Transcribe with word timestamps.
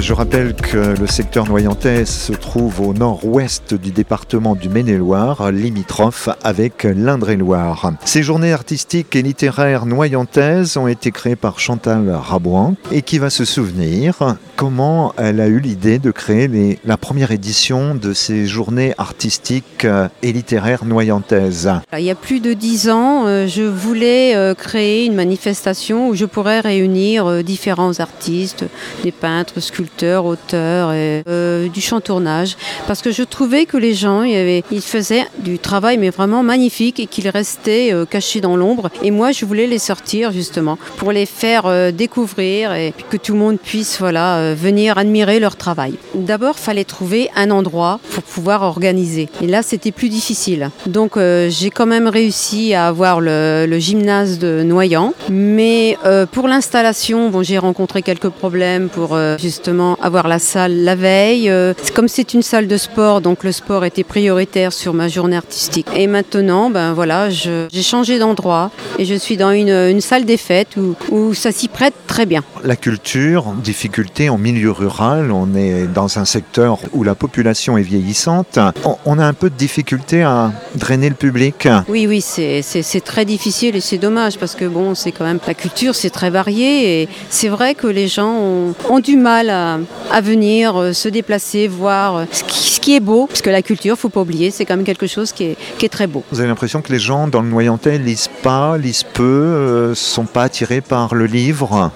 Je 0.00 0.12
rappelle 0.12 0.54
que 0.54 0.94
le 0.98 1.06
secteur 1.06 1.48
noyentais 1.48 2.04
se 2.04 2.32
trouve 2.32 2.80
au 2.80 2.92
nord-ouest 2.92 3.74
du 3.74 3.90
département 3.90 4.54
du 4.54 4.68
Maine-et-Loire, 4.68 5.50
limitrophe 5.50 6.28
avec 6.42 6.84
l'Indre-et-Loire. 6.84 7.92
Ces 8.04 8.22
journées 8.22 8.52
artistiques 8.52 9.16
et 9.16 9.22
littéraires 9.22 9.86
noyantaises 9.86 10.76
ont 10.76 10.86
été 10.86 11.10
créées 11.10 11.36
par 11.36 11.58
Chantal 11.58 12.10
Rabouin 12.10 12.74
et 12.92 13.02
qui 13.02 13.18
va 13.18 13.30
se 13.30 13.44
souvenir? 13.44 14.36
Comment 14.60 15.14
elle 15.16 15.40
a 15.40 15.46
eu 15.46 15.58
l'idée 15.58 15.98
de 15.98 16.10
créer 16.10 16.78
la 16.84 16.98
première 16.98 17.30
édition 17.30 17.94
de 17.94 18.12
ces 18.12 18.44
journées 18.44 18.92
artistiques 18.98 19.86
et 20.22 20.32
littéraires 20.32 20.84
noyantaises? 20.84 21.72
Il 21.96 22.04
y 22.04 22.10
a 22.10 22.14
plus 22.14 22.40
de 22.40 22.52
dix 22.52 22.90
ans, 22.90 23.24
euh, 23.26 23.46
je 23.46 23.62
voulais 23.62 24.36
euh, 24.36 24.52
créer 24.54 25.06
une 25.06 25.14
manifestation 25.14 26.10
où 26.10 26.14
je 26.14 26.26
pourrais 26.26 26.60
réunir 26.60 27.42
différents 27.42 28.00
artistes, 28.00 28.66
des 29.02 29.12
peintres, 29.12 29.60
sculpteur, 29.60 30.26
auteur, 30.26 30.92
et, 30.92 31.22
euh, 31.26 31.68
du 31.68 31.80
chantournage, 31.80 32.56
parce 32.86 33.02
que 33.02 33.10
je 33.10 33.22
trouvais 33.22 33.64
que 33.64 33.76
les 33.76 33.94
gens, 33.94 34.22
ils, 34.24 34.62
ils 34.70 34.82
faisaient 34.82 35.26
du 35.38 35.58
travail 35.58 35.96
mais 35.96 36.10
vraiment 36.10 36.42
magnifique 36.42 37.00
et 37.00 37.06
qu'ils 37.06 37.28
restaient 37.28 37.92
euh, 37.92 38.04
cachés 38.04 38.40
dans 38.40 38.56
l'ombre. 38.56 38.90
Et 39.02 39.10
moi, 39.10 39.32
je 39.32 39.44
voulais 39.44 39.66
les 39.66 39.78
sortir 39.78 40.32
justement 40.32 40.78
pour 40.96 41.12
les 41.12 41.26
faire 41.26 41.66
euh, 41.66 41.90
découvrir 41.92 42.74
et 42.74 42.92
que 43.10 43.16
tout 43.16 43.32
le 43.32 43.38
monde 43.38 43.58
puisse 43.58 43.98
voilà 43.98 44.49
venir 44.54 44.98
admirer 44.98 45.40
leur 45.40 45.56
travail. 45.56 45.94
D'abord, 46.14 46.58
fallait 46.58 46.84
trouver 46.84 47.30
un 47.36 47.50
endroit 47.50 48.00
pour 48.10 48.22
pouvoir 48.22 48.62
organiser. 48.62 49.28
Et 49.42 49.46
là, 49.46 49.62
c'était 49.62 49.92
plus 49.92 50.08
difficile. 50.08 50.70
Donc, 50.86 51.16
j'ai 51.16 51.70
quand 51.70 51.86
même 51.86 52.08
réussi 52.08 52.74
à 52.74 52.86
avoir 52.86 53.20
le, 53.20 53.66
gymnase 53.78 54.38
de 54.38 54.62
Noyant, 54.62 55.14
mais 55.30 55.96
pour 56.32 56.48
l'installation, 56.48 57.30
bon, 57.30 57.42
j'ai 57.42 57.58
rencontré 57.58 58.02
quelques 58.02 58.28
problèmes 58.28 58.88
pour 58.88 59.16
justement 59.38 59.96
avoir 60.02 60.28
la 60.28 60.38
salle 60.38 60.80
la 60.84 60.94
veille. 60.94 61.50
Euh, 61.50 61.74
comme 61.94 62.08
c'est 62.08 62.34
une 62.34 62.42
salle 62.42 62.66
de 62.66 62.76
sport, 62.76 63.20
donc 63.20 63.44
le 63.44 63.52
sport 63.52 63.84
était 63.84 64.04
prioritaire 64.04 64.72
sur 64.72 64.94
ma 64.94 65.08
journée 65.08 65.36
artistique. 65.36 65.86
Et 65.94 66.06
maintenant, 66.06 66.70
ben 66.70 66.92
voilà, 66.92 67.30
j'ai 67.30 67.82
changé 67.82 68.18
d'endroit 68.18 68.70
et 68.98 69.04
je 69.04 69.14
suis 69.14 69.36
dans 69.36 69.50
une, 69.50 70.00
salle 70.00 70.24
des 70.24 70.36
fêtes 70.36 70.76
où, 70.76 70.94
où 71.10 71.34
ça 71.34 71.52
s'y 71.52 71.68
prête 71.68 71.94
très 72.06 72.26
bien. 72.26 72.42
La 72.64 72.76
culture, 72.76 73.52
difficulté 73.62 74.29
en 74.30 74.38
milieu 74.38 74.70
rural, 74.70 75.30
on 75.32 75.54
est 75.54 75.86
dans 75.86 76.18
un 76.18 76.24
secteur 76.24 76.78
où 76.92 77.02
la 77.02 77.14
population 77.14 77.76
est 77.76 77.82
vieillissante. 77.82 78.58
On, 79.04 79.18
a 79.18 79.26
un 79.26 79.32
peu 79.32 79.50
de 79.50 79.56
difficulté 79.56 80.22
à 80.22 80.52
drainer 80.76 81.08
le 81.08 81.14
public. 81.14 81.68
Oui, 81.88 82.06
oui, 82.06 82.20
c'est 82.20 83.04
très 83.04 83.24
difficile 83.24 83.76
et 83.76 83.80
c'est 83.80 83.98
dommage 83.98 84.38
parce 84.38 84.54
que 84.54 84.64
bon, 84.64 84.94
c'est 84.94 85.12
quand 85.12 85.24
même 85.24 85.38
la 85.46 85.54
culture, 85.54 85.94
c'est 85.94 86.10
très 86.10 86.30
varié 86.30 87.02
et 87.02 87.08
c'est 87.28 87.48
vrai 87.48 87.74
que 87.74 87.88
les 87.88 88.06
gens 88.06 88.32
ont, 88.32 88.74
ont 88.88 89.00
du 89.00 89.16
mal 89.16 89.50
à, 89.50 90.20
venir, 90.20 90.80
euh, 90.80 90.92
se 90.92 91.08
déplacer, 91.08 91.66
voir 91.66 92.16
euh, 92.16 92.24
ce 92.30 92.78
qui, 92.78 92.94
est 92.94 93.00
beau, 93.00 93.26
parce 93.26 93.42
que 93.42 93.50
la 93.50 93.62
culture, 93.62 93.96
faut 93.96 94.08
pas 94.08 94.20
oublier, 94.20 94.50
c'est 94.50 94.64
quand 94.64 94.76
même 94.76 94.86
quelque 94.86 95.06
chose 95.06 95.32
qui 95.32 95.44
est, 95.44 95.88
très 95.90 96.06
beau. 96.06 96.22
Vous 96.30 96.38
avez 96.38 96.48
l'impression 96.48 96.82
que 96.82 96.92
les 96.92 97.00
gens 97.00 97.26
dans 97.26 97.42
le 97.42 97.48
Noyentais 97.48 97.98
lisent 97.98 98.30
pas, 98.42 98.78
lisent 98.78 99.02
peu, 99.02 99.24
euh, 99.24 99.94
sont 99.94 100.24
pas 100.24 100.44
attirés 100.44 100.80
par 100.80 101.14
le 101.16 101.26
livre? 101.26 101.90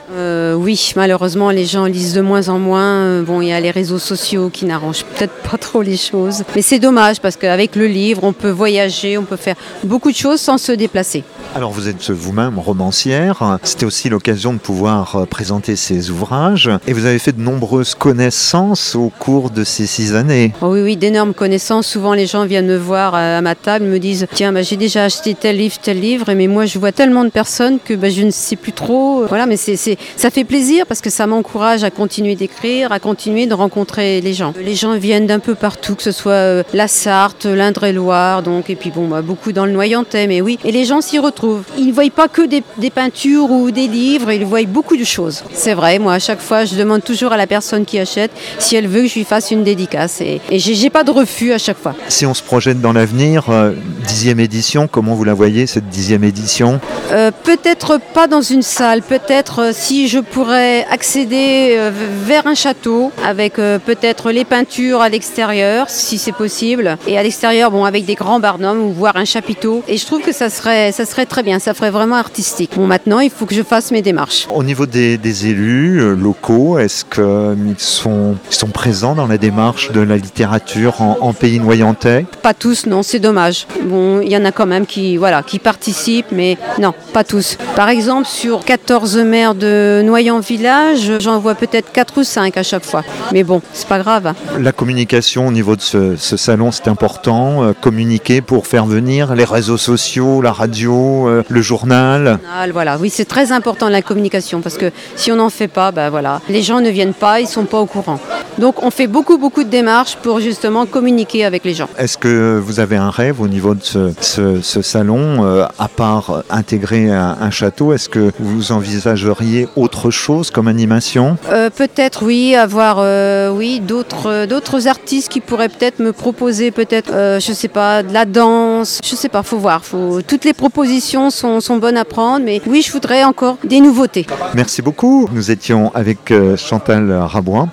Oui, 0.57 0.93
malheureusement, 0.97 1.51
les 1.51 1.67
gens 1.67 1.87
lisent 1.87 2.15
de 2.15 2.21
moins 2.21 2.49
en 2.49 2.59
moins. 2.59 3.23
Bon, 3.23 3.41
il 3.41 3.49
y 3.49 3.53
a 3.53 3.61
les 3.61 3.71
réseaux 3.71 3.99
sociaux 3.99 4.51
qui 4.51 4.65
n'arrangent 4.65 5.05
peut-être 5.05 5.35
pas 5.51 5.59
trop 5.59 5.83
les 5.83 5.97
choses, 5.97 6.45
mais 6.55 6.63
c'est 6.63 6.79
dommage 6.79 7.21
parce 7.21 7.37
qu'avec 7.37 7.77
le 7.77 7.87
livre, 7.87 8.25
on 8.25 8.33
peut 8.33 8.51
voyager, 8.51 9.19
on 9.19 9.25
peut 9.25 9.37
faire 9.37 9.57
beaucoup 9.83 10.11
de 10.11 10.17
choses 10.17 10.41
sans 10.41 10.59
se 10.59 10.73
déplacer. 10.73 11.25
Alors 11.57 11.71
vous 11.71 11.89
êtes 11.89 12.11
vous-même 12.11 12.59
romancière, 12.59 13.59
c'était 13.63 13.87
aussi 13.87 14.09
l'occasion 14.09 14.55
de 14.55 14.59
pouvoir 14.59 15.25
présenter 15.29 15.77
ces 15.77 16.11
ouvrages 16.11 16.69
et 16.89 16.93
vous 16.93 17.07
avez 17.07 17.21
fait 17.21 17.31
de 17.31 17.41
nombreuses 17.41 17.95
connaissances 17.95 18.97
au 18.97 19.13
cours 19.21 19.51
de 19.51 19.63
ces 19.63 19.87
six 19.87 20.17
années. 20.17 20.53
Oh 20.63 20.73
oui, 20.73 20.83
oui, 20.83 20.97
d'énormes 20.97 21.33
connaissances. 21.33 21.87
Souvent, 21.87 22.13
les 22.13 22.27
gens 22.27 22.45
viennent 22.45 22.67
me 22.67 22.77
voir 22.77 23.15
à 23.15 23.41
ma 23.41 23.55
table, 23.55 23.85
me 23.85 24.01
disent 24.01 24.27
Tiens, 24.35 24.53
bah, 24.53 24.63
j'ai 24.63 24.77
déjà 24.77 25.05
acheté 25.05 25.35
tel 25.35 25.59
livre, 25.59 25.77
tel 25.81 26.01
livre, 26.01 26.27
mais 26.35 26.49
moi, 26.49 26.67
je 26.67 26.77
vois 26.77 26.91
tellement 26.91 27.23
de 27.23 27.31
personnes 27.31 27.79
que 27.79 27.95
bah, 27.95 28.11
je 28.11 28.23
ne 28.23 28.33
sais 28.33 28.57
plus 28.57 28.73
trop. 28.73 29.25
Voilà, 29.29 29.47
mais 29.47 29.57
c'est, 29.57 29.77
ça 30.17 30.31
fait 30.31 30.45
plaisir 30.45 30.87
parce 30.89 31.01
que 31.01 31.11
ça 31.11 31.29
m'encourage 31.29 31.85
à 31.85 31.93
continuer 31.93 32.35
d'écrire, 32.35 32.91
à 32.91 32.99
continuer 32.99 33.47
de 33.47 33.55
rencontrer 33.55 34.21
les 34.21 34.35
gens. 34.35 34.55
Les 34.61 34.75
gens 34.75 34.97
viennent 34.97 35.29
d'un 35.29 35.39
peu 35.39 35.55
partout, 35.55 35.95
que 35.95 36.03
ce 36.03 36.11
soit 36.11 36.33
euh, 36.33 36.63
la 36.73 36.89
Sarthe, 36.89 37.45
l'Indre-et-Loire, 37.45 38.43
donc, 38.43 38.71
et 38.71 38.75
puis 38.75 38.91
bon, 38.91 39.07
bah, 39.07 39.23
beaucoup 39.23 39.53
dans 39.53 39.67
le 39.67 39.73
Noyentais, 39.73 40.27
mais 40.27 40.41
oui. 40.41 40.59
Et 40.65 40.73
les 40.73 40.85
gens 40.85 41.01
s'y 41.01 41.21
retrouvent. 41.21 41.44
Ils 41.79 41.89
ne 41.89 41.93
voient 41.93 42.05
pas 42.11 42.29
que 42.29 42.43
des, 42.43 42.63
des 42.79 42.91
peintures 42.91 43.51
ou 43.51 43.71
des 43.71 43.89
livres, 43.89 44.31
ils 44.33 44.45
voient 44.45 44.63
beaucoup 44.65 44.97
de 44.97 45.05
choses. 45.05 45.43
C'est 45.53 45.75
vrai, 45.75 45.99
moi, 45.99 46.15
à 46.15 46.19
chaque 46.19 46.41
fois, 46.41 46.65
je 46.65 46.75
demande 46.77 47.03
toujours 47.03 47.33
à 47.33 47.37
la 47.37 47.47
personne 47.47 47.85
qui 47.85 47.99
achète 47.99 48.31
si 48.59 48.77
elle 48.77 48.89
veut 48.89 49.03
que 49.03 49.09
je 49.09 49.15
lui 49.15 49.25
fasse 49.25 49.51
une 49.51 49.65
dédicace. 49.65 50.21
Et, 50.21 50.41
et 50.51 50.59
j'ai 50.59 50.91
pas 50.91 51.05
de 51.05 51.11
refus 51.11 51.53
à 51.53 51.59
chaque 51.59 51.79
fois. 51.79 51.95
Si 52.09 52.27
on 52.27 52.35
se 52.35 52.43
projette 52.43 52.81
dans 52.81 52.93
l'avenir, 52.93 53.47
euh, 53.51 53.73
dixième 54.07 54.41
édition, 54.41 54.89
comment 54.89 55.15
vous 55.15 55.25
la 55.25 55.35
voyez 55.35 55.67
cette 55.67 55.89
dixième 55.89 56.25
édition? 56.25 56.81
Euh, 57.13 57.31
Peut-être 57.45 58.01
pas 58.13 58.27
dans 58.27 58.43
une 58.43 58.63
salle, 58.63 59.03
peut-être 59.03 59.59
euh, 59.61 59.71
si 59.73 60.09
je 60.09 60.19
pourrais 60.19 60.87
accéder 60.91 61.79
vers 62.27 62.47
un 62.47 62.55
château 62.55 63.13
avec 63.25 63.55
peut-être 63.55 64.31
les 64.31 64.45
peintures 64.45 65.01
à 65.01 65.09
l'extérieur, 65.09 65.89
si 65.89 66.19
c'est 66.19 66.33
possible, 66.33 66.97
et 67.07 67.19
à 67.19 67.23
l'extérieur, 67.23 67.71
bon, 67.71 67.85
avec 67.85 68.05
des 68.05 68.15
grands 68.15 68.41
barnums 68.41 68.81
ou 68.81 68.93
voir 68.93 69.17
un 69.17 69.25
chapiteau. 69.25 69.83
Et 69.89 69.97
je 69.97 70.07
trouve 70.07 70.21
que 70.23 70.33
ça 70.33 70.51
serait, 70.51 70.93
ça 70.93 71.05
serait 71.05 71.27
très 71.35 71.43
bien, 71.43 71.59
ça 71.59 71.75
ferait 71.75 71.91
vraiment 71.91 72.15
artistique. 72.15 72.71
Bon, 72.77 72.87
maintenant, 72.87 73.19
il 73.19 73.29
faut 73.29 73.45
que 73.45 73.57
je 73.57 73.65
fasse 73.65 73.91
mes 73.91 74.03
démarches. 74.03 74.47
Au 74.55 74.63
niveau 74.63 74.87
des, 74.87 75.19
des 75.19 75.49
élus 75.49 76.15
locaux, 76.15 76.79
est-ce 76.79 77.05
que 77.05 77.21
euh, 77.21 77.57
ils 77.67 77.81
sont, 77.81 78.37
sont 78.51 78.69
présents 78.69 79.17
dans 79.17 79.27
la 79.27 79.37
démarche 79.37 79.91
de 79.91 80.01
la 80.01 80.17
littérature 80.17 81.01
en, 81.01 81.33
pays 81.33 81.59
noyentais 81.59 82.25
Pas 82.41 82.55
tous, 82.55 82.87
non, 82.87 83.03
c'est 83.03 83.19
dommage. 83.19 83.67
Bon, 83.83 84.21
il 84.21 84.31
y 84.31 84.37
en 84.37 84.45
a 84.45 84.53
quand 84.53 84.67
même 84.67 84.87
qui, 84.87 85.17
voilà, 85.17 85.43
qui 85.43 85.59
participent, 85.59 86.31
mais 86.31 86.57
non, 86.79 86.95
pas 87.13 87.25
tous. 87.25 87.59
Par 87.75 87.89
exemple, 87.89 88.29
sur 88.29 88.65
14 88.65 89.17
maires 89.19 89.57
de 89.57 90.03
Noyant 90.05 90.39
Village, 90.39 91.19
j'en 91.19 91.41
vois 91.41 91.57
peut-être 91.57 91.91
4 91.91 92.19
ou 92.19 92.23
5 92.23 92.57
à 92.57 92.63
chaque 92.63 92.85
fois. 92.85 93.03
Mais 93.33 93.43
bon, 93.43 93.61
c'est 93.73 93.89
pas 93.89 93.99
grave. 93.99 94.29
Hein. 94.29 94.37
La 94.61 94.71
communication 94.71 95.49
au 95.49 95.53
niveau 95.53 95.75
de 95.75 95.81
ce, 95.81 96.17
salon, 96.17 96.71
c'est 96.71 96.87
important. 96.87 97.65
Euh, 97.65 97.73
communiquer 97.73 98.41
pour 98.41 98.69
faire 98.69 98.87
venir 98.87 99.35
les 99.35 99.43
réseaux 99.43 99.79
sociaux, 99.79 100.41
la 100.41 100.53
radio, 100.53 101.14
euh, 101.27 101.43
le 101.49 101.63
journal. 101.63 102.39
Voilà, 102.73 102.99
oui, 102.99 103.11
c'est 103.11 103.25
très 103.25 103.53
important 103.53 103.89
la 103.89 104.03
communication 104.03 104.61
parce 104.61 104.77
que 104.77 104.91
si 105.17 105.31
on 105.33 105.37
n'en 105.37 105.51
fait 105.51 105.69
pas, 105.69 105.93
ben 105.93 106.11
voilà, 106.11 106.41
les 106.49 106.63
gens 106.63 106.81
ne 106.81 106.91
viennent 106.91 107.15
pas, 107.15 107.41
ils 107.41 107.47
sont 107.47 107.65
pas 107.65 107.81
au 107.81 107.87
courant. 107.87 108.19
Donc 108.59 108.83
on 108.83 108.91
fait 108.91 109.07
beaucoup 109.07 109.39
beaucoup 109.39 109.65
de 109.65 109.69
démarches 109.69 110.17
pour 110.17 110.41
justement 110.41 110.87
communiquer 110.87 111.45
avec 111.45 111.65
les 111.65 111.75
gens. 111.75 111.89
Est-ce 111.99 112.19
que 112.19 112.59
vous 112.59 112.81
avez 112.81 112.97
un 112.97 113.11
rêve 113.11 113.41
au 113.41 113.49
niveau 113.49 113.75
de 113.75 113.83
ce, 113.83 114.83
salon, 114.83 115.45
euh, 115.45 115.67
à 115.79 115.89
part 115.89 116.43
intégrer 116.51 117.11
un, 117.11 117.51
château, 117.51 117.93
est-ce 117.93 118.09
que 118.09 118.33
vous 118.39 118.73
envisageriez 118.73 119.69
autre 119.77 120.11
chose 120.11 120.51
comme 120.51 120.69
animation? 120.69 121.37
Euh, 121.51 121.71
Peut-être 121.71 122.25
oui, 122.25 122.55
avoir 122.55 122.97
euh, 122.99 123.51
oui 123.51 123.81
d'autres 123.81 124.47
d'autres 124.47 124.89
artistes 124.89 125.29
qui 125.29 125.41
pourraient 125.41 125.69
peut-être 125.69 125.99
me 125.99 126.13
proposer 126.13 126.71
peut-être 126.71 127.13
je 127.41 127.53
sais 127.53 127.69
pas 127.69 128.03
de 128.03 128.13
la 128.13 128.25
danse, 128.25 129.01
je 129.05 129.15
sais 129.17 129.29
pas, 129.29 129.43
faut 129.43 129.59
voir, 129.59 129.85
faut 129.85 130.21
toutes 130.23 130.45
les 130.45 130.53
propositions 130.53 131.31
sont, 131.31 131.61
sont 131.61 131.77
bonnes 131.77 131.97
à 131.97 132.05
prendre, 132.05 132.45
mais 132.45 132.61
oui 132.67 132.83
je 132.83 132.93
voudrais 132.93 133.25
encore 133.25 133.57
des 133.65 133.81
nouveautés. 133.81 134.27
Merci 134.55 134.83
beaucoup. 134.83 135.29
Nous 135.33 135.51
étions 135.51 135.93
avec 135.95 136.33
Chantal 136.57 137.13
Rabouin 137.13 137.69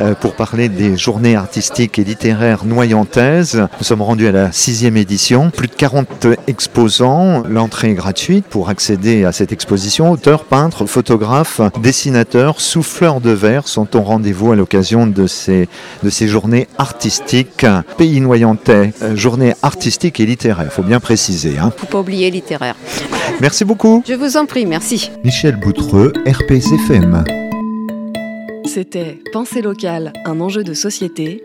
euh, 0.00 0.14
pour 0.20 0.34
parler 0.34 0.68
des 0.68 0.96
journées 0.96 1.36
artistiques 1.36 1.98
et 1.98 2.04
littéraires 2.04 2.64
noyantaises. 2.64 3.66
Nous 3.78 3.84
sommes 3.84 4.02
rendus 4.02 4.26
à 4.28 4.32
la 4.32 4.52
sixième 4.52 4.96
édition. 4.96 5.50
Plus 5.50 5.68
de 5.68 5.74
40 5.74 6.26
exposants. 6.46 7.42
L'entrée 7.48 7.90
est 7.90 7.94
gratuite 7.94 8.44
pour 8.44 8.68
accéder 8.68 9.24
à 9.24 9.32
cette 9.32 9.52
exposition. 9.52 10.10
Auteurs, 10.10 10.44
peintres, 10.44 10.86
photographes, 10.86 11.60
dessinateurs, 11.82 12.60
souffleurs 12.60 13.20
de 13.20 13.30
verre 13.30 13.66
sont 13.66 13.96
au 13.96 14.00
rendez-vous 14.00 14.52
à 14.52 14.56
l'occasion 14.56 15.06
de 15.06 15.26
ces, 15.26 15.68
de 16.02 16.10
ces 16.10 16.28
journées 16.28 16.68
artistiques. 16.78 17.66
Pays 17.96 18.20
noyantais, 18.20 18.92
euh, 19.02 19.16
journées 19.16 19.54
artistiques 19.62 20.20
et 20.20 20.26
littéraires, 20.26 20.66
il 20.66 20.70
faut 20.70 20.82
bien 20.82 21.00
préciser. 21.00 21.58
Hein. 21.58 21.72
Faut 21.76 21.86
pas 21.86 22.00
oublier 22.00 22.30
littéraire. 22.30 22.76
Merci 23.40 23.64
beaucoup. 23.64 24.02
Je 24.06 24.14
vous 24.14 24.36
en 24.36 24.46
prie, 24.46 24.66
merci. 24.66 25.10
Michel 25.24 25.56
Boutreux, 25.56 26.12
RPCFM. 26.26 27.24
C'était 28.72 29.18
Pensée 29.32 29.62
locale, 29.62 30.12
un 30.24 30.40
enjeu 30.40 30.62
de 30.62 30.74
société. 30.74 31.42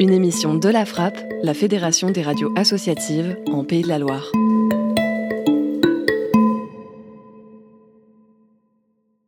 Une 0.00 0.10
émission 0.10 0.54
de 0.54 0.70
la 0.70 0.86
Frappe, 0.86 1.18
la 1.42 1.52
Fédération 1.52 2.08
des 2.08 2.22
radios 2.22 2.50
associatives 2.56 3.36
en 3.52 3.62
Pays 3.62 3.82
de 3.82 3.88
la 3.88 3.98
Loire. 3.98 4.32